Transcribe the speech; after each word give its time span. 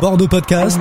Bordeaux 0.00 0.28
Podcast. 0.28 0.80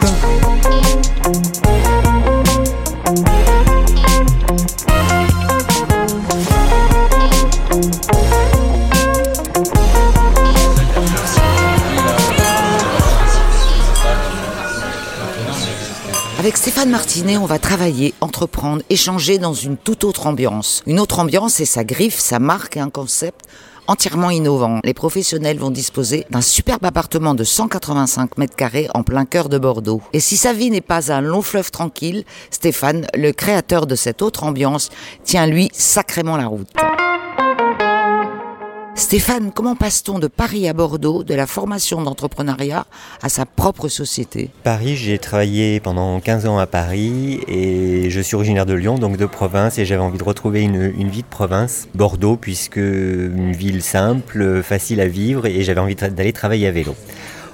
Avec 16.37 16.57
Stéphane 16.57 16.89
Martinet, 16.89 17.37
on 17.37 17.45
va 17.45 17.59
travailler, 17.59 18.13
entreprendre, 18.21 18.81
échanger 18.89 19.37
dans 19.37 19.53
une 19.53 19.77
toute 19.77 20.03
autre 20.03 20.27
ambiance. 20.27 20.83
Une 20.85 20.99
autre 20.99 21.19
ambiance, 21.19 21.53
c'est 21.55 21.65
sa 21.65 21.83
griffe, 21.83 22.19
sa 22.19 22.39
marque 22.39 22.77
et 22.77 22.79
un 22.79 22.89
concept 22.89 23.45
entièrement 23.87 24.29
innovant. 24.29 24.79
Les 24.83 24.93
professionnels 24.93 25.57
vont 25.57 25.71
disposer 25.71 26.25
d'un 26.29 26.41
superbe 26.41 26.85
appartement 26.85 27.35
de 27.35 27.43
185 27.43 28.37
mètres 28.37 28.55
carrés 28.55 28.87
en 28.93 29.03
plein 29.03 29.25
cœur 29.25 29.49
de 29.49 29.57
Bordeaux. 29.57 30.01
Et 30.13 30.19
si 30.19 30.37
sa 30.37 30.53
vie 30.53 30.71
n'est 30.71 30.81
pas 30.81 31.11
un 31.11 31.21
long 31.21 31.41
fleuve 31.41 31.71
tranquille, 31.71 32.23
Stéphane, 32.49 33.07
le 33.15 33.31
créateur 33.31 33.87
de 33.87 33.95
cette 33.95 34.21
autre 34.21 34.43
ambiance, 34.43 34.89
tient 35.23 35.47
lui 35.47 35.69
sacrément 35.73 36.37
la 36.37 36.47
route. 36.47 36.69
Stéphane, 39.01 39.51
comment 39.51 39.75
passe-t-on 39.75 40.19
de 40.19 40.27
Paris 40.27 40.69
à 40.69 40.73
Bordeaux, 40.73 41.23
de 41.23 41.33
la 41.33 41.47
formation 41.47 42.03
d'entrepreneuriat 42.03 42.85
à 43.23 43.29
sa 43.29 43.47
propre 43.47 43.87
société? 43.87 44.51
Paris, 44.63 44.95
j'ai 44.95 45.17
travaillé 45.17 45.79
pendant 45.79 46.19
15 46.19 46.45
ans 46.45 46.59
à 46.59 46.67
Paris 46.67 47.41
et 47.47 48.11
je 48.11 48.21
suis 48.21 48.35
originaire 48.35 48.67
de 48.67 48.75
Lyon, 48.75 48.99
donc 48.99 49.17
de 49.17 49.25
province, 49.25 49.79
et 49.79 49.85
j'avais 49.85 50.03
envie 50.03 50.19
de 50.19 50.23
retrouver 50.23 50.61
une, 50.61 51.09
vie 51.09 51.23
de 51.23 51.27
province. 51.27 51.87
Bordeaux, 51.95 52.37
puisque 52.37 52.77
une 52.77 53.53
ville 53.53 53.81
simple, 53.81 54.61
facile 54.61 55.01
à 55.01 55.07
vivre, 55.07 55.47
et 55.47 55.63
j'avais 55.63 55.81
envie 55.81 55.95
d'aller 55.95 56.31
travailler 56.31 56.67
à 56.67 56.71
vélo. 56.71 56.95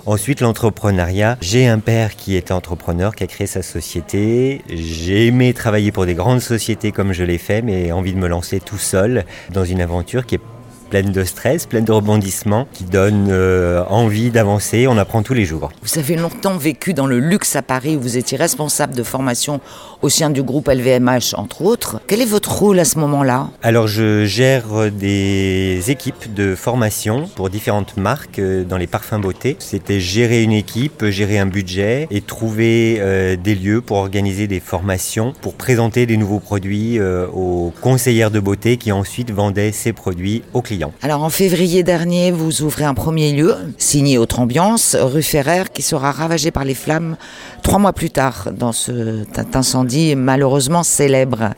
Ensuite, 0.05 0.41
l'entrepreneuriat. 0.41 1.37
J'ai 1.39 1.67
un 1.67 1.79
père 1.79 2.17
qui 2.17 2.35
était 2.35 2.51
entrepreneur, 2.51 3.15
qui 3.15 3.23
a 3.23 3.27
créé 3.27 3.47
sa 3.47 3.61
société. 3.61 4.61
J'ai 4.69 5.27
aimé 5.27 5.53
travailler 5.53 5.93
pour 5.93 6.05
des 6.05 6.13
grandes 6.13 6.41
sociétés 6.41 6.91
comme 6.91 7.13
je 7.13 7.23
l'ai 7.23 7.37
fait, 7.37 7.61
mais 7.61 7.93
envie 7.93 8.13
de 8.13 8.19
me 8.19 8.27
lancer 8.27 8.59
tout 8.59 8.77
seul 8.77 9.25
dans 9.51 9.63
une 9.63 9.81
aventure 9.81 10.25
qui 10.25 10.35
est 10.35 10.41
pleine 10.87 11.11
de 11.11 11.23
stress, 11.23 11.65
pleine 11.65 11.85
de 11.85 11.91
rebondissements, 11.91 12.67
qui 12.73 12.83
donne 12.83 13.27
euh, 13.29 13.83
envie 13.89 14.29
d'avancer. 14.29 14.87
On 14.87 14.97
apprend 14.97 15.23
tous 15.23 15.33
les 15.33 15.45
jours. 15.45 15.69
Vous 15.83 15.99
avez 15.99 16.15
longtemps 16.15 16.57
vécu 16.57 16.93
dans 16.93 17.07
le 17.07 17.19
luxe 17.19 17.55
à 17.55 17.61
Paris. 17.61 17.95
Vous 17.95 18.17
étiez 18.17 18.37
responsable 18.37 18.95
de 18.95 19.03
formation 19.03 19.59
au 20.01 20.09
sein 20.09 20.29
du 20.29 20.43
groupe 20.43 20.67
LVMH, 20.67 21.33
entre 21.35 21.63
autres. 21.63 21.99
Quel 22.07 22.21
est 22.21 22.25
votre 22.25 22.51
rôle 22.51 22.79
à 22.79 22.85
ce 22.85 22.99
moment-là? 22.99 23.49
Alors, 23.63 23.87
je 23.87 24.25
gère 24.25 24.91
des 24.91 25.81
équipes 25.87 26.33
de 26.33 26.55
formation 26.55 27.27
pour 27.35 27.49
différentes 27.49 27.97
marques 27.97 28.39
euh, 28.39 28.63
dans 28.63 28.77
les 28.77 28.87
parfums 28.87 29.19
beauté. 29.21 29.55
C'était 29.59 29.99
gérer 29.99 30.43
une 30.43 30.51
équipe, 30.51 31.05
gérer 31.05 31.39
un 31.39 31.47
budget 31.47 32.07
et 32.11 32.21
trouver 32.21 32.97
euh, 32.99 33.35
des 33.35 33.55
lieux 33.55 33.81
pour 33.81 33.97
organiser 33.97 34.47
des 34.47 34.59
formations, 34.59 35.33
pour 35.41 35.55
présenter 35.55 36.05
des 36.05 36.17
nouveaux 36.17 36.39
produits 36.39 36.99
aux 36.99 37.73
conseillères 37.81 38.31
de 38.31 38.39
beauté 38.39 38.77
qui 38.77 38.91
ensuite 38.91 39.31
vendaient 39.31 39.71
ces 39.71 39.93
produits 39.93 40.43
aux 40.53 40.61
clients. 40.61 40.76
Alors 41.01 41.23
en 41.23 41.29
février 41.29 41.83
dernier, 41.83 42.31
vous 42.31 42.61
ouvrez 42.61 42.83
un 42.83 42.93
premier 42.93 43.31
lieu, 43.31 43.55
signé 43.77 44.17
Autre 44.17 44.39
Ambiance, 44.39 44.95
rue 44.99 45.23
Ferrer, 45.23 45.63
qui 45.73 45.81
sera 45.81 46.11
ravagé 46.11 46.51
par 46.51 46.65
les 46.65 46.75
flammes 46.75 47.17
trois 47.63 47.79
mois 47.79 47.93
plus 47.93 48.09
tard 48.09 48.49
dans 48.51 48.71
cet 48.71 49.55
incendie 49.55 50.15
malheureusement 50.15 50.83
célèbre. 50.83 51.51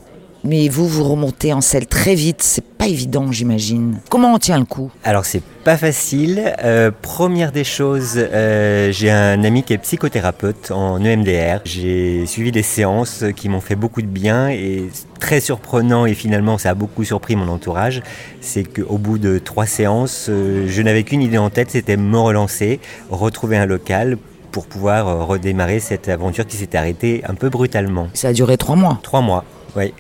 Mais 0.44 0.70
vous, 0.70 0.88
vous 0.88 1.04
remontez 1.04 1.52
en 1.52 1.62
selle 1.62 1.86
très 1.86 2.16
vite, 2.16 2.42
c'est 2.42 2.64
pas 2.64 2.88
évident, 2.88 3.32
j'imagine. 3.32 4.00
Comment 4.10 4.34
on 4.34 4.40
tient 4.40 4.58
le 4.58 4.66
coup? 4.66 4.90
Alors, 5.04 5.26
c'est 5.26 5.44
pas 5.66 5.76
facile. 5.76 6.54
Euh, 6.64 6.92
première 7.02 7.52
des 7.52 7.66
choses, 7.66 8.14
euh, 8.16 8.90
j'ai 8.92 9.12
un 9.12 9.44
ami 9.44 9.64
qui 9.64 9.74
est 9.74 9.78
psychothérapeute 9.78 10.72
en 10.72 11.04
EMDR. 11.04 11.60
J'ai 11.66 12.26
suivi 12.26 12.52
des 12.52 12.64
séances 12.64 13.26
qui 13.36 13.50
m'ont 13.50 13.60
fait 13.60 13.76
beaucoup 13.76 14.02
de 14.02 14.08
bien 14.08 14.50
et 14.50 14.90
très 15.20 15.42
surprenant 15.42 16.06
et 16.06 16.14
finalement 16.14 16.58
ça 16.58 16.70
a 16.70 16.74
beaucoup 16.74 17.04
surpris 17.04 17.36
mon 17.36 17.50
entourage. 17.50 18.02
C'est 18.40 18.64
qu'au 18.64 18.98
bout 18.98 19.18
de 19.18 19.40
trois 19.40 19.66
séances, 19.66 20.28
euh, 20.30 20.66
je 20.70 20.82
n'avais 20.82 21.04
qu'une 21.04 21.22
idée 21.22 21.38
en 21.38 21.50
tête, 21.50 21.72
c'était 21.72 21.98
me 21.98 22.18
relancer, 22.18 22.80
retrouver 23.10 23.58
un 23.58 23.66
local 23.66 24.18
pour 24.52 24.68
pouvoir 24.68 25.28
redémarrer 25.28 25.80
cette 25.80 26.08
aventure 26.08 26.48
qui 26.48 26.56
s'était 26.58 26.78
arrêtée 26.78 27.24
un 27.28 27.36
peu 27.36 27.50
brutalement. 27.50 28.08
Ça 28.14 28.30
a 28.30 28.34
duré 28.34 28.58
trois 28.58 28.76
mois? 28.76 29.00
Trois 29.04 29.22
mois, 29.22 29.44
oui 29.76 29.94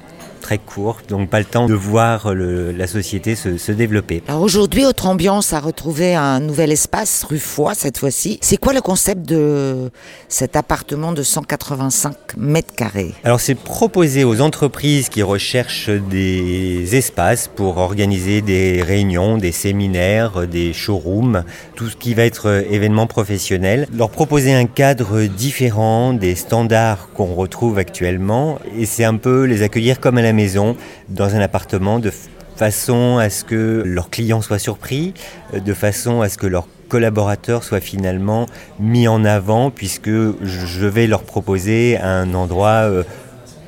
très 0.49 0.57
court, 0.57 0.97
donc 1.07 1.29
pas 1.29 1.37
le 1.37 1.45
temps 1.45 1.67
de 1.67 1.75
voir 1.75 2.33
la 2.33 2.87
société 2.87 3.35
se, 3.35 3.71
développer. 3.71 4.23
Alors 4.27 4.41
aujourd'hui, 4.41 4.83
Autre 4.83 5.05
Ambiance 5.05 5.53
a 5.53 5.59
retrouvé 5.59 6.15
un 6.15 6.39
nouvel 6.39 6.71
espace, 6.71 7.23
rue 7.23 7.37
Foix 7.37 7.75
cette 7.75 7.99
fois-ci. 7.99 8.39
C'est 8.41 8.57
quoi 8.57 8.73
le 8.73 8.81
concept 8.81 9.29
de 9.29 9.91
cet 10.27 10.55
appartement 10.55 11.11
de 11.11 11.21
185 11.21 12.15
mètres 12.37 12.73
carrés? 12.73 13.13
Alors 13.23 13.39
c'est 13.39 13.53
proposer 13.53 14.23
aux 14.23 14.41
entreprises 14.41 15.09
qui 15.09 15.21
recherchent 15.21 15.91
des 15.91 16.95
espaces 16.95 17.47
pour 17.47 17.77
organiser 17.77 18.41
des 18.41 18.81
réunions, 18.81 19.37
des 19.37 19.51
séminaires, 19.51 20.47
des 20.47 20.73
showrooms, 20.73 21.43
tout 21.75 21.89
ce 21.89 21.95
qui 21.95 22.15
va 22.15 22.23
être 22.23 22.65
événement 22.71 23.05
professionnel, 23.05 23.87
leur 23.95 24.09
proposer 24.09 24.55
un 24.55 24.65
cadre 24.65 25.25
différent 25.25 26.13
des 26.13 26.33
standards 26.33 27.09
qu'on 27.13 27.35
retrouve 27.35 27.77
actuellement 27.77 28.57
et 28.75 28.87
c'est 28.87 29.03
un 29.03 29.17
peu 29.17 29.43
les 29.43 29.61
accueillir 29.61 29.99
comme 29.99 30.17
à 30.17 30.23
la 30.23 30.38
maison, 30.39 30.77
dans 31.09 31.35
un 31.35 31.41
appartement, 31.41 31.99
de 31.99 32.11
façon 32.55 33.17
à 33.17 33.29
ce 33.29 33.43
que 33.43 33.83
leurs 33.85 34.09
clients 34.09 34.41
soient 34.41 34.59
surpris, 34.69 35.13
euh, 35.53 35.59
de 35.59 35.73
façon 35.73 36.21
à 36.21 36.29
ce 36.29 36.37
que 36.37 36.47
leurs 36.47 36.67
collaborateurs 36.87 37.63
soient 37.63 37.85
finalement 37.93 38.47
mis 38.79 39.07
en 39.07 39.23
avant, 39.25 39.69
puisque 39.69 40.09
je 40.09 40.85
vais 40.87 41.07
leur 41.07 41.23
proposer 41.23 41.97
un 41.97 42.33
endroit 42.33 42.83
euh, 42.89 43.03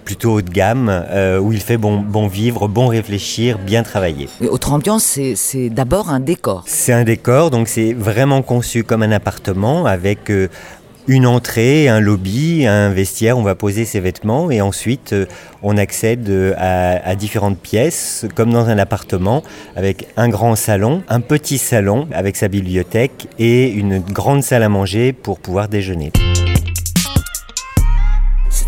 plutôt 0.05 0.31
haut 0.35 0.41
de 0.41 0.49
gamme, 0.49 0.89
euh, 0.89 1.39
où 1.39 1.53
il 1.53 1.61
fait 1.61 1.77
bon, 1.77 1.99
bon 1.99 2.27
vivre, 2.27 2.67
bon 2.67 2.87
réfléchir, 2.87 3.59
bien 3.59 3.83
travailler. 3.83 4.27
autre 4.49 4.73
ambiance, 4.73 5.19
c'est 5.35 5.69
d'abord 5.69 6.09
un 6.09 6.19
décor. 6.19 6.63
C'est 6.65 6.93
un 6.93 7.03
décor, 7.03 7.51
donc 7.51 7.67
c'est 7.67 7.93
vraiment 7.93 8.41
conçu 8.41 8.83
comme 8.83 9.03
un 9.03 9.11
appartement, 9.11 9.85
avec 9.85 10.31
une 11.07 11.25
entrée, 11.25 11.87
un 11.87 11.99
lobby, 11.99 12.65
un 12.65 12.89
vestiaire, 12.89 13.37
on 13.37 13.43
va 13.43 13.55
poser 13.55 13.85
ses 13.85 13.99
vêtements 13.99 14.51
et 14.51 14.61
ensuite 14.61 15.13
euh, 15.13 15.25
on 15.63 15.77
accède 15.77 16.29
euh, 16.29 16.53
à, 16.57 17.15
différentes 17.15 17.59
pièces 17.59 18.25
comme 18.35 18.51
dans 18.51 18.69
un 18.69 18.77
appartement 18.77 19.43
avec 19.75 20.07
un 20.17 20.29
grand 20.29 20.55
salon, 20.55 21.03
un 21.09 21.21
petit 21.21 21.57
salon 21.57 22.07
avec 22.13 22.35
sa 22.35 22.47
bibliothèque 22.47 23.27
et 23.39 23.69
une 23.69 23.99
grande 23.99 24.43
salle 24.43 24.63
à 24.63 24.69
manger 24.69 25.13
pour 25.13 25.39
pouvoir 25.39 25.67
déjeuner. 25.67 26.11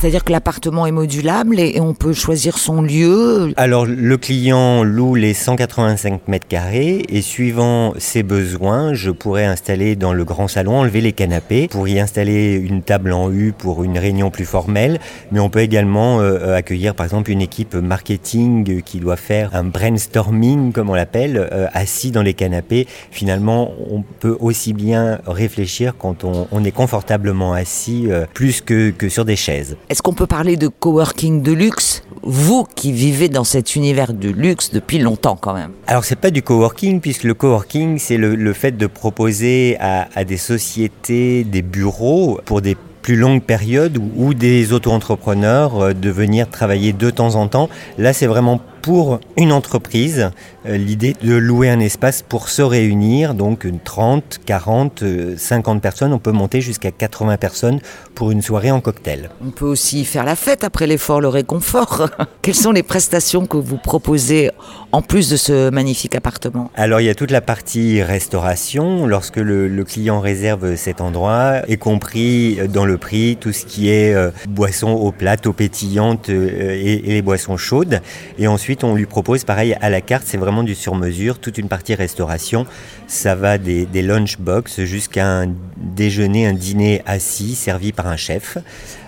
C'est-à-dire 0.03 0.25
que 0.25 0.33
l'appartement 0.33 0.85
est 0.85 0.91
modulable 0.91 1.61
et, 1.61 1.79
on 1.79 1.93
peut 1.93 2.11
choisir 2.11 2.57
son 2.57 2.81
lieu 2.81 3.53
Alors 3.55 3.85
le 3.85 4.17
client 4.17 4.83
loue 4.83 5.15
les 5.15 5.33
185 5.33 6.27
mètres 6.27 6.45
carrés 6.45 7.03
et 7.07 7.21
suivant 7.21 7.93
ses 7.97 8.21
besoins, 8.21 8.93
je 8.93 9.11
pourrais 9.11 9.45
installer 9.45 9.95
dans 9.95 10.11
le 10.11 10.25
grand 10.25 10.49
salon, 10.49 10.79
enlever 10.79 10.99
les 10.99 11.13
canapés 11.13 11.69
pour 11.69 11.87
y 11.87 12.01
installer 12.01 12.55
une 12.55 12.81
table 12.81 13.13
en 13.13 13.31
U 13.31 13.53
pour 13.57 13.85
une 13.85 13.97
réunion 13.97 14.29
plus 14.29 14.43
formelle. 14.43 14.99
Mais 15.31 15.39
on 15.39 15.49
peut 15.49 15.61
également 15.61 16.19
euh, 16.19 16.53
accueillir 16.53 16.95
par 16.95 17.05
exemple 17.05 17.31
une 17.31 17.41
équipe 17.41 17.73
marketing 17.73 18.81
qui 18.81 18.99
doit 18.99 19.15
faire 19.15 19.55
un 19.55 19.63
brainstorming 19.63 20.73
comme 20.73 20.89
on 20.89 20.95
l'appelle, 20.95 21.37
euh, 21.37 21.67
assis 21.71 22.11
dans 22.11 22.23
les 22.23 22.33
canapés. 22.33 22.89
Finalement, 23.09 23.71
on 23.89 24.03
peut 24.19 24.35
aussi 24.41 24.73
bien 24.73 25.21
réfléchir 25.25 25.93
quand 25.97 26.25
on, 26.25 26.63
est 26.65 26.71
confortablement 26.71 27.53
assis 27.53 28.07
euh, 28.09 28.25
plus 28.33 28.59
que, 28.59 28.89
que 28.89 29.07
sur 29.07 29.23
des 29.23 29.37
chaises. 29.37 29.77
Est-ce 29.93 30.01
qu'on 30.01 30.15
peut 30.15 30.25
parler 30.25 30.57
de 30.57 30.67
coworking 30.67 31.43
de 31.43 31.51
luxe 31.51 32.01
Vous 32.23 32.65
qui 32.75 32.91
vivez 32.91 33.29
dans 33.29 33.43
cet 33.43 33.75
univers 33.75 34.11
de 34.11 34.27
luxe 34.27 34.71
depuis 34.71 34.97
longtemps 34.97 35.37
quand 35.39 35.53
même? 35.53 35.69
Alors 35.85 36.03
c'est 36.03 36.15
pas 36.15 36.31
du 36.31 36.41
coworking 36.41 36.99
puisque 36.99 37.25
le 37.25 37.35
coworking 37.35 37.99
c'est 37.99 38.17
le, 38.17 38.53
fait 38.53 38.71
de 38.71 38.87
proposer 38.87 39.77
à, 39.79 40.23
des 40.23 40.37
sociétés 40.37 41.43
des 41.43 41.61
bureaux 41.61 42.41
pour 42.43 42.63
des 42.63 42.75
plus 43.03 43.15
longues 43.15 43.43
périodes 43.43 43.99
ou, 44.17 44.33
des 44.33 44.73
auto-entrepreneurs 44.73 45.79
euh, 45.79 45.93
de 45.93 46.09
venir 46.09 46.49
travailler 46.49 46.91
de 46.91 47.11
temps 47.11 47.35
en 47.35 47.47
temps. 47.47 47.69
Là, 47.99 48.13
c'est 48.13 48.27
vraiment 48.27 48.61
pour 48.83 49.21
une 49.37 49.53
entreprise, 49.53 50.29
euh, 50.67 50.75
l'idée 50.75 51.15
de 51.23 51.35
louer 51.35 51.69
un 51.69 51.79
espace 51.79 52.21
pour 52.21 52.49
se 52.49 52.61
réunir, 52.61 53.33
donc 53.33 53.65
30, 53.81 54.41
40, 54.45 55.03
50 55.37 55.81
personnes, 55.81 56.11
on 56.11 56.19
peut 56.19 56.33
monter 56.33 56.59
jusqu'à 56.59 56.91
80 56.91 57.37
personnes 57.37 57.79
pour 58.13 58.29
une 58.31 58.41
soirée 58.41 58.71
en 58.71 58.81
cocktail. 58.81 59.29
On 59.41 59.51
peut 59.51 59.65
aussi 59.65 60.03
faire 60.03 60.25
la 60.25 60.35
fête 60.35 60.65
après 60.65 60.85
l'effort, 60.85 61.21
le 61.21 61.29
réconfort. 61.29 62.09
Quelles 62.41 62.55
sont 62.55 62.73
les 62.73 62.83
prestations 62.83 63.45
que 63.45 63.55
vous 63.55 63.77
proposez 63.77 64.51
en 64.91 65.01
plus 65.01 65.29
de 65.29 65.37
ce 65.37 65.69
magnifique 65.69 66.15
appartement? 66.15 66.69
Alors 66.75 66.99
il 66.99 67.05
y 67.05 67.09
a 67.09 67.15
toute 67.15 67.31
la 67.31 67.41
partie 67.41 68.03
restauration, 68.03 69.07
lorsque 69.07 69.37
le, 69.37 69.83
client 69.85 70.19
réserve 70.19 70.75
cet 70.75 70.99
endroit, 70.99 71.61
y 71.69 71.77
compris 71.77 72.57
dans 72.67 72.85
le 72.85 72.97
prix 72.97 73.37
tout 73.39 73.53
ce 73.53 73.65
qui 73.65 73.89
est 73.89 74.13
euh, 74.13 74.31
boissons 74.49 74.91
aux 74.91 75.11
plates, 75.13 75.47
aux 75.47 75.53
pétillantes 75.53 76.29
euh, 76.29 76.71
et, 76.73 77.09
et 77.09 77.13
les 77.13 77.21
boissons 77.21 77.55
chaudes. 77.55 78.01
Et 78.37 78.47
ensuite, 78.47 78.72
on 78.81 78.95
lui 78.95 79.05
propose, 79.05 79.43
pareil, 79.43 79.75
à 79.81 79.89
la 79.89 80.01
carte, 80.01 80.23
c'est 80.25 80.37
vraiment 80.37 80.63
du 80.63 80.75
sur-mesure, 80.75 81.39
toute 81.39 81.57
une 81.57 81.67
partie 81.67 81.95
restauration. 81.95 82.65
Ça 83.07 83.35
va 83.35 83.57
des, 83.57 83.85
des 83.85 84.01
lunchbox 84.01 84.81
jusqu'à 84.81 85.27
un 85.27 85.53
déjeuner, 85.77 86.47
un 86.47 86.53
dîner 86.53 87.01
assis, 87.05 87.55
servi 87.55 87.91
par 87.91 88.07
un 88.07 88.15
chef. 88.15 88.57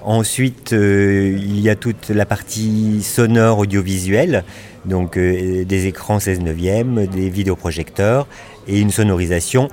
Ensuite, 0.04 0.74
euh, 0.74 1.36
il 1.38 1.60
y 1.60 1.70
a 1.70 1.76
toute 1.76 2.10
la 2.10 2.26
partie 2.26 3.02
sonore 3.02 3.60
audiovisuelle, 3.60 4.44
donc 4.86 5.18
euh, 5.18 5.66
des 5.66 5.88
écrans 5.88 6.20
16 6.20 6.42
neuvième, 6.42 7.08
des 7.08 7.30
vidéoprojecteurs 7.30 8.28
et 8.68 8.80
une 8.80 8.92
sonorisation. 8.92 9.70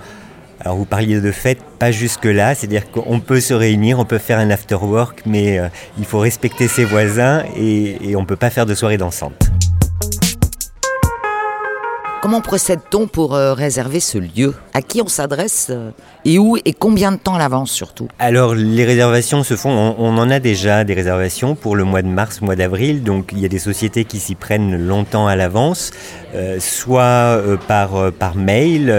Alors 0.64 0.76
vous 0.76 0.84
parliez 0.84 1.20
de 1.20 1.32
fête, 1.32 1.58
pas 1.78 1.90
jusque-là, 1.90 2.54
c'est-à-dire 2.54 2.90
qu'on 2.90 3.18
peut 3.18 3.40
se 3.40 3.52
réunir, 3.52 3.98
on 3.98 4.04
peut 4.04 4.18
faire 4.18 4.38
un 4.38 4.48
after-work, 4.48 5.22
mais 5.26 5.58
euh, 5.58 5.68
il 5.98 6.04
faut 6.04 6.20
respecter 6.20 6.68
ses 6.68 6.84
voisins 6.84 7.42
et, 7.56 8.10
et 8.10 8.16
on 8.16 8.20
ne 8.20 8.26
peut 8.26 8.36
pas 8.36 8.50
faire 8.50 8.64
de 8.64 8.74
soirée 8.74 8.96
dansante. 8.96 9.51
Comment 12.22 12.40
procède-t-on 12.40 13.08
pour 13.08 13.34
euh, 13.34 13.52
réserver 13.52 13.98
ce 13.98 14.16
lieu? 14.16 14.54
À 14.74 14.80
qui 14.80 15.02
on 15.02 15.08
s'adresse 15.08 15.66
euh, 15.70 15.90
et 16.24 16.38
où 16.38 16.56
et 16.64 16.72
combien 16.72 17.10
de 17.10 17.16
temps 17.16 17.34
à 17.34 17.38
l'avance 17.40 17.72
surtout? 17.72 18.06
Alors 18.20 18.54
les 18.54 18.84
réservations 18.84 19.42
se 19.42 19.56
font, 19.56 19.96
on, 19.98 20.16
en 20.16 20.30
a 20.30 20.38
déjà 20.38 20.84
des 20.84 20.94
réservations 20.94 21.56
pour 21.56 21.74
le 21.74 21.82
mois 21.82 22.00
de 22.00 22.06
mars, 22.06 22.40
mois 22.40 22.54
d'avril, 22.54 23.02
donc 23.02 23.30
il 23.32 23.40
y 23.40 23.44
a 23.44 23.48
des 23.48 23.58
sociétés 23.58 24.04
qui 24.04 24.20
s'y 24.20 24.36
prennent 24.36 24.86
longtemps 24.86 25.26
à 25.26 25.34
l'avance, 25.34 25.90
euh, 26.36 26.60
soit 26.60 27.42
par, 27.66 28.12
par 28.12 28.36
mail, 28.36 28.94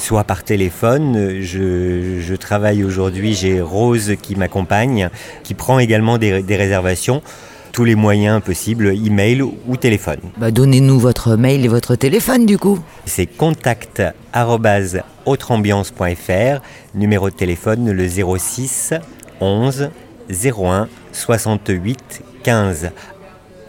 soit 0.00 0.24
par 0.24 0.42
téléphone. 0.42 1.40
Je, 1.40 2.18
je 2.18 2.34
travaille 2.34 2.82
aujourd'hui, 2.82 3.34
j'ai 3.34 3.60
Rose 3.60 4.14
qui 4.20 4.34
m'accompagne, 4.34 5.10
qui 5.44 5.54
prend 5.54 5.78
également 5.78 6.18
des, 6.18 6.42
des 6.42 6.56
réservations 6.56 7.22
tous 7.72 7.84
les 7.84 7.94
moyens 7.94 8.42
possibles, 8.42 8.88
email 8.88 9.42
ou 9.42 9.76
téléphone. 9.76 10.20
Bah 10.36 10.50
Donnez-nous 10.50 10.98
votre 10.98 11.36
mail 11.36 11.64
et 11.64 11.68
votre 11.68 11.94
téléphone 11.96 12.46
du 12.46 12.58
coup. 12.58 12.78
C'est 13.06 13.26
contact 13.26 14.02
autreambiance.fr, 15.24 16.60
numéro 16.94 17.30
de 17.30 17.34
téléphone 17.34 17.90
le 17.90 18.08
06 18.08 18.94
11 19.40 19.90
01 20.30 20.88
68 21.12 22.22
15. 22.42 22.90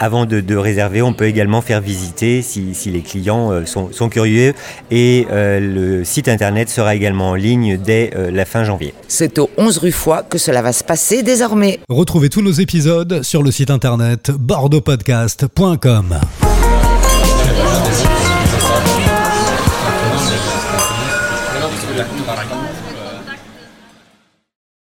Avant 0.03 0.25
de, 0.25 0.41
de, 0.41 0.57
réserver, 0.57 1.01
on 1.01 1.13
peut 1.13 1.27
également 1.27 1.61
faire 1.61 1.79
visiter 1.79 2.41
si, 2.41 2.75
si 2.75 2.91
les 2.91 3.00
clients 3.00 3.53
euh, 3.53 3.65
sont, 3.65 3.94
sont, 3.94 4.09
curieux 4.09 4.53
et 4.91 5.25
euh, 5.31 5.61
le 5.61 6.03
site 6.03 6.27
internet 6.27 6.67
sera 6.67 6.94
également 6.94 7.29
en 7.29 7.35
ligne 7.35 7.77
dès 7.77 8.11
euh, 8.13 8.29
la 8.29 8.44
fin 8.44 8.65
janvier. 8.65 8.94
C'est 9.07 9.39
au 9.39 9.50
11 9.57 9.77
rue 9.77 9.94
Foy 9.94 10.23
que 10.29 10.38
cela 10.38 10.61
va 10.61 10.73
se 10.73 10.83
passer 10.83 11.23
désormais. 11.23 11.79
Retrouvez 11.88 12.27
tous 12.27 12.41
nos 12.41 12.51
épisodes 12.51 13.23
sur 13.23 13.44
le 13.44 13.51
site 13.51 13.69
internet 13.69 14.29
bordeauxpodcast.com. 14.31 16.19